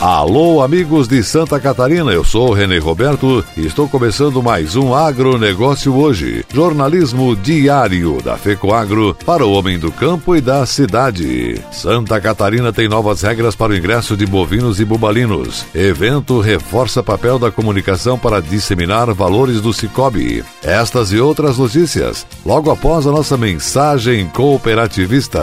[0.00, 5.92] Alô, amigos de Santa Catarina, eu sou René Roberto e estou começando mais um Agronegócio
[5.92, 6.44] hoje.
[6.54, 11.60] Jornalismo diário da FECOAGro para o homem do campo e da cidade.
[11.72, 15.66] Santa Catarina tem novas regras para o ingresso de bovinos e bubalinos.
[15.74, 20.44] Evento reforça papel da comunicação para disseminar valores do Cicobi.
[20.62, 25.42] Estas e outras notícias, logo após a nossa mensagem cooperativista.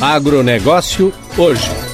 [0.00, 1.89] Agronegócio hoje.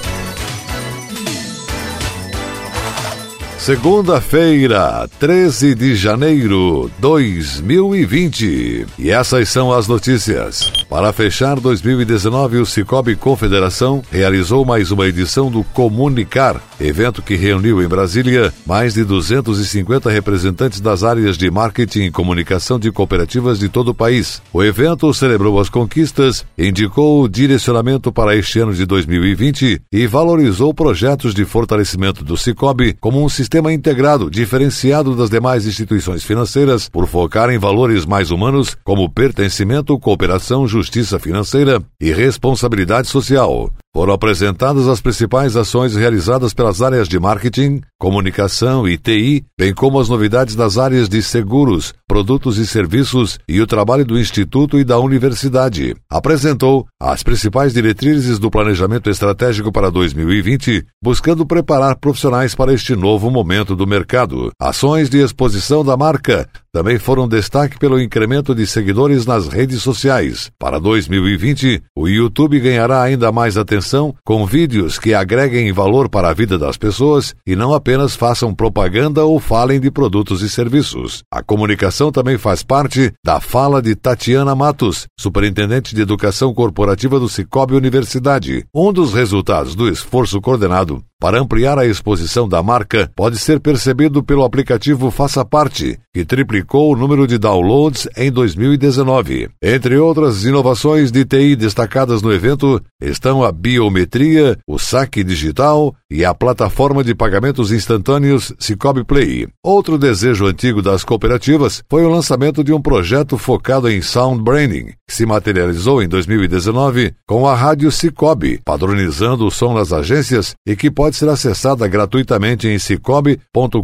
[3.67, 8.87] Segunda-feira, 13 de janeiro 2020.
[8.97, 10.73] E essas são as notícias.
[10.89, 17.83] Para fechar 2019, o Cicobi Confederação realizou mais uma edição do Comunicar, evento que reuniu
[17.83, 23.69] em Brasília mais de 250 representantes das áreas de marketing e comunicação de cooperativas de
[23.69, 24.41] todo o país.
[24.53, 30.73] O evento celebrou as conquistas, indicou o direcionamento para este ano de 2020 e valorizou
[30.73, 36.91] projetos de fortalecimento do Cicobi como um sistema sistema integrado, diferenciado das demais instituições financeiras,
[36.91, 43.73] por focar em valores mais humanos como pertencimento, cooperação, justiça financeira e responsabilidade social.
[43.97, 49.99] Foram apresentadas as principais ações realizadas pelas áreas de marketing, comunicação e TI, bem como
[49.99, 54.85] as novidades das áreas de seguros, produtos e serviços e o trabalho do Instituto e
[54.85, 55.97] da Universidade.
[56.11, 63.31] Apresentou as principais diretrizes do planejamento estratégico para 2020, buscando preparar profissionais para este novo
[63.31, 64.51] momento do mercado.
[64.61, 70.51] Ações de exposição da marca também foram destaque pelo incremento de seguidores nas redes sociais.
[70.59, 76.35] Para 2020, o YouTube ganhará ainda mais atenção com vídeos que agreguem valor para a
[76.35, 81.23] vida das pessoas e não apenas façam propaganda ou falem de produtos e serviços.
[81.33, 87.27] A comunicação também faz parte da fala de Tatiana Matos, superintendente de educação corporativa do
[87.27, 88.67] Cicobi Universidade.
[88.75, 94.23] Um dos resultados do esforço coordenado para ampliar a exposição da marca pode ser percebido
[94.23, 99.49] pelo aplicativo Faça Parte, que triplicou o número de downloads em 2019.
[99.63, 106.25] Entre outras inovações de TI destacadas no evento estão a biometria, o saque digital e
[106.25, 109.49] a plataforma de pagamentos instantâneos Cicobi Play.
[109.65, 114.93] Outro desejo antigo das cooperativas foi o lançamento de um projeto focado em sound branding,
[115.09, 120.77] que se materializou em 2019 com a rádio Cicobi, padronizando o som das agências e
[120.77, 123.79] que pode pode ser acessada gratuitamente em cicobi.com.br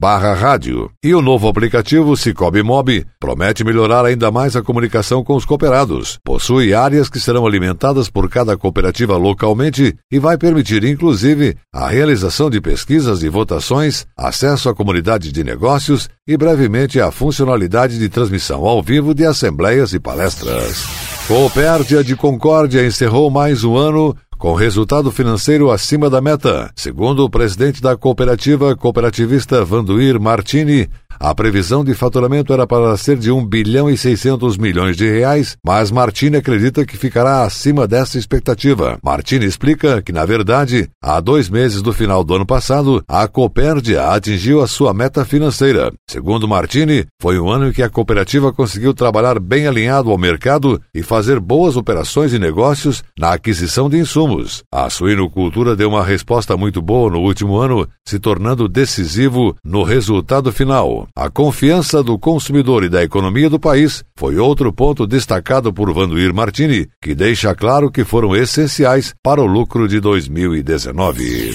[0.00, 0.90] barra rádio.
[1.04, 6.18] E o novo aplicativo Cicobi Mob promete melhorar ainda mais a comunicação com os cooperados.
[6.24, 12.48] Possui áreas que serão alimentadas por cada cooperativa localmente e vai permitir, inclusive, a realização
[12.48, 18.64] de pesquisas e votações, acesso à comunidade de negócios e brevemente a funcionalidade de transmissão
[18.64, 20.86] ao vivo de assembleias e palestras.
[21.28, 26.72] Coopérdia de Concórdia encerrou mais um ano com resultado financeiro acima da meta.
[26.74, 30.88] Segundo o presidente da cooperativa cooperativista Vanduir Martini,
[31.22, 35.54] a previsão de faturamento era para ser de 1 bilhão e 600 milhões de reais,
[35.62, 38.98] mas Martini acredita que ficará acima dessa expectativa.
[39.04, 44.08] Martini explica que, na verdade, há dois meses do final do ano passado, a Copérdia
[44.08, 45.92] atingiu a sua meta financeira.
[46.08, 50.80] Segundo Martini, foi um ano em que a cooperativa conseguiu trabalhar bem alinhado ao mercado
[50.94, 54.62] e fazer boas operações e negócios na aquisição de insumos.
[54.72, 60.50] A suinocultura deu uma resposta muito boa no último ano, se tornando decisivo no resultado
[60.50, 61.09] final.
[61.16, 66.32] A confiança do consumidor e da economia do país foi outro ponto destacado por Vanduir
[66.32, 71.54] Martini, que deixa claro que foram essenciais para o lucro de 2019.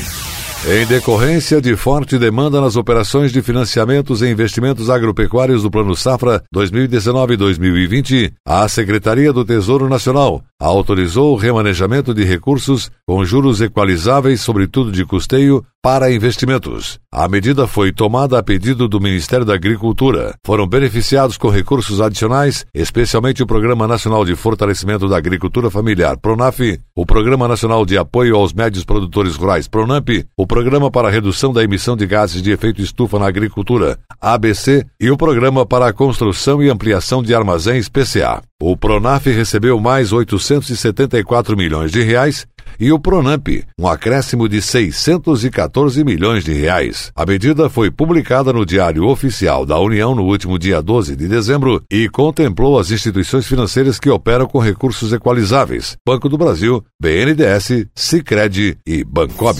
[0.68, 6.42] Em decorrência de forte demanda nas operações de financiamentos e investimentos agropecuários do Plano Safra
[6.54, 14.92] 2019-2020, a Secretaria do Tesouro Nacional autorizou o remanejamento de recursos com juros equalizáveis, sobretudo
[14.92, 17.00] de custeio, para investimentos.
[17.14, 20.34] A medida foi tomada a pedido do Ministério da Agricultura.
[20.44, 26.80] Foram beneficiados com recursos adicionais, especialmente o Programa Nacional de Fortalecimento da Agricultura Familiar, PRONAF,
[26.96, 31.54] o Programa Nacional de Apoio aos Médios Produtores Rurais, PRONAMP, o Programa para a Redução
[31.54, 35.94] da Emissão de Gases de Efeito Estufa na Agricultura, ABC, e o Programa para a
[35.94, 38.42] Construção e Ampliação de Armazéns, PCA.
[38.60, 42.48] O PRONAF recebeu mais 874 milhões de reais
[42.80, 43.48] e o Pronamp,
[43.80, 47.12] um acréscimo de 614 milhões de reais.
[47.16, 51.82] A medida foi publicada no Diário Oficial da União no último dia 12 de dezembro
[51.92, 58.78] e contemplou as instituições financeiras que operam com recursos equalizáveis: Banco do Brasil, BNDES, Sicredi
[58.86, 59.56] e Bancob.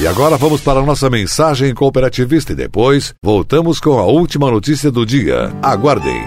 [0.00, 4.90] E agora vamos para a nossa mensagem cooperativista e depois voltamos com a última notícia
[4.90, 5.52] do dia.
[5.62, 6.24] Aguardem.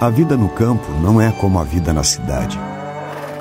[0.00, 2.69] A vida no campo não é como a vida na cidade.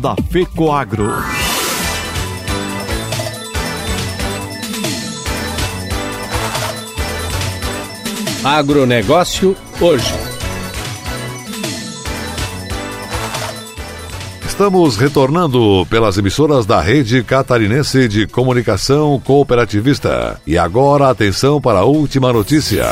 [0.00, 1.12] da FECOAGRO.
[8.42, 10.14] Agronegócio hoje.
[14.46, 20.40] Estamos retornando pelas emissoras da Rede Catarinense de Comunicação Cooperativista.
[20.46, 22.86] E agora atenção para a última notícia.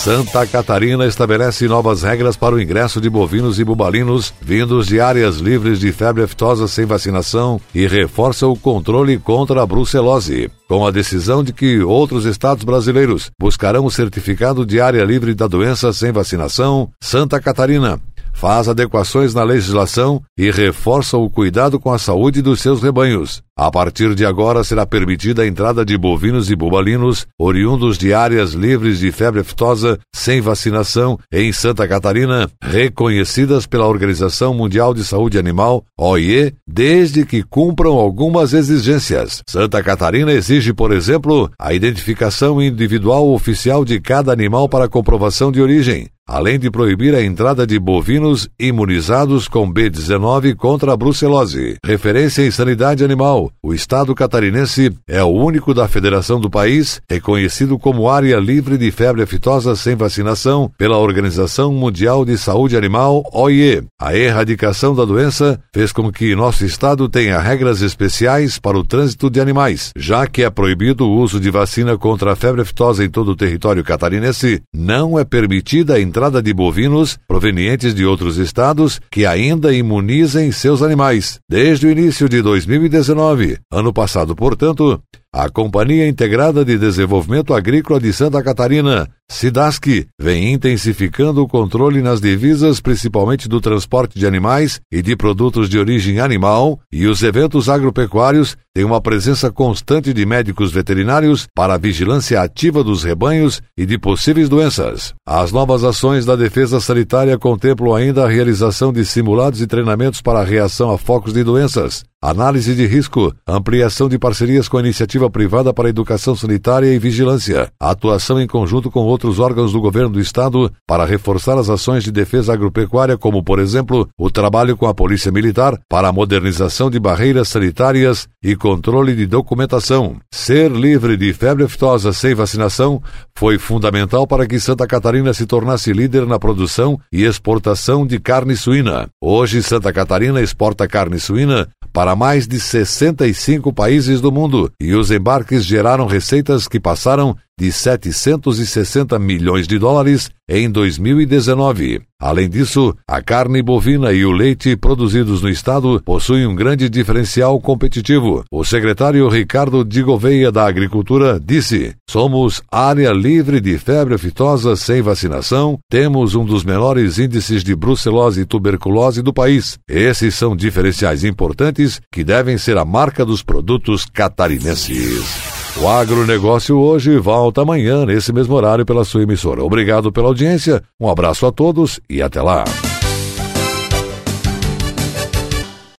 [0.00, 5.36] Santa Catarina estabelece novas regras para o ingresso de bovinos e bubalinos vindos de áreas
[5.36, 10.50] livres de febre aftosa sem vacinação e reforça o controle contra a brucelose.
[10.66, 15.46] Com a decisão de que outros estados brasileiros buscarão o certificado de área livre da
[15.46, 18.00] doença sem vacinação, Santa Catarina
[18.32, 23.42] faz adequações na legislação e reforça o cuidado com a saúde dos seus rebanhos.
[23.62, 28.52] A partir de agora será permitida a entrada de bovinos e bubalinos oriundos de áreas
[28.52, 35.38] livres de febre aftosa sem vacinação em Santa Catarina, reconhecidas pela Organização Mundial de Saúde
[35.38, 39.42] Animal, OIE, desde que cumpram algumas exigências.
[39.46, 45.60] Santa Catarina exige, por exemplo, a identificação individual oficial de cada animal para comprovação de
[45.60, 51.76] origem, além de proibir a entrada de bovinos imunizados com B19 contra a brucelose.
[51.84, 57.78] Referência em sanidade animal, o estado catarinense é o único da federação do país reconhecido
[57.78, 63.82] como área livre de febre aftosa sem vacinação pela Organização Mundial de Saúde Animal, OIE.
[64.00, 69.30] A erradicação da doença fez com que nosso estado tenha regras especiais para o trânsito
[69.30, 73.10] de animais, já que é proibido o uso de vacina contra a febre aftosa em
[73.10, 79.00] todo o território catarinense, não é permitida a entrada de bovinos provenientes de outros estados
[79.10, 81.38] que ainda imunizem seus animais.
[81.48, 83.29] Desde o início de 2019,
[83.70, 91.40] ano passado, portanto, a Companhia Integrada de Desenvolvimento Agrícola de Santa Catarina, SIDASC, vem intensificando
[91.40, 96.80] o controle nas divisas, principalmente do transporte de animais e de produtos de origem animal,
[96.92, 102.82] e os eventos agropecuários têm uma presença constante de médicos veterinários para a vigilância ativa
[102.82, 105.14] dos rebanhos e de possíveis doenças.
[105.26, 110.40] As novas ações da defesa sanitária contemplam ainda a realização de simulados e treinamentos para
[110.40, 115.30] a reação a focos de doenças, análise de risco, ampliação de parcerias com a iniciativa
[115.30, 120.20] privada para educação sanitária e vigilância, atuação em conjunto com outros órgãos do governo do
[120.20, 124.94] estado para reforçar as ações de defesa agropecuária, como, por exemplo, o trabalho com a
[124.94, 130.16] Polícia Militar para a modernização de barreiras sanitárias e controle de documentação.
[130.32, 133.02] Ser livre de febre aftosa sem vacinação
[133.36, 138.56] foi fundamental para que Santa Catarina se tornasse líder na produção e exportação de carne
[138.56, 139.08] suína.
[139.20, 145.10] Hoje, Santa Catarina exporta carne suína para mais de 65 países do mundo e os
[145.10, 152.00] embarques geraram receitas que passaram de 760 milhões de dólares em 2019.
[152.18, 157.60] Além disso, a carne bovina e o leite produzidos no estado possuem um grande diferencial
[157.60, 158.42] competitivo.
[158.50, 165.02] O secretário Ricardo de Gouveia da Agricultura disse: Somos área livre de febre aftosa sem
[165.02, 169.78] vacinação, temos um dos menores índices de brucelose e tuberculose do país.
[169.86, 175.59] Esses são diferenciais importantes que devem ser a marca dos produtos catarinenses.
[175.76, 179.64] O agronegócio hoje volta amanhã, nesse mesmo horário, pela sua emissora.
[179.64, 182.64] Obrigado pela audiência, um abraço a todos e até lá.